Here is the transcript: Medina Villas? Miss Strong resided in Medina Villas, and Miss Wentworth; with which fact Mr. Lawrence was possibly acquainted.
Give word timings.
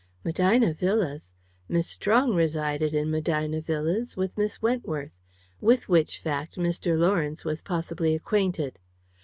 Medina 0.23 0.73
Villas? 0.73 1.31
Miss 1.69 1.85
Strong 1.87 2.33
resided 2.33 2.95
in 2.95 3.11
Medina 3.11 3.61
Villas, 3.61 4.17
and 4.17 4.31
Miss 4.35 4.59
Wentworth; 4.59 5.11
with 5.59 5.87
which 5.89 6.17
fact 6.17 6.55
Mr. 6.57 6.97
Lawrence 6.97 7.45
was 7.45 7.61
possibly 7.61 8.15
acquainted. 8.15 8.79